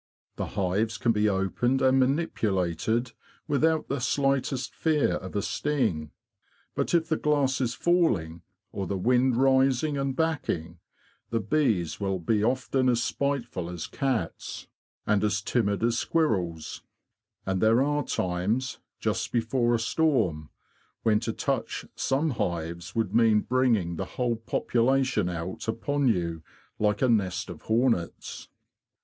[0.35, 3.11] The hives can be opened and manipulated
[3.47, 6.09] without the slightest fear of a sting.
[6.73, 8.41] But if the glass is falling,
[8.71, 10.79] or the wind rising and backing,
[11.29, 13.85] the s§ 130 THE BEE MASTER OF WARRILOW bees will be often as spiteful as
[13.85, 14.67] cats,
[15.05, 16.81] and as timid as squirrels.
[17.45, 20.49] And there are times, just before a storm,
[21.03, 26.41] when to touch some hives would mean bringing the whole population out upon you
[26.79, 28.49] like a nest of hornets."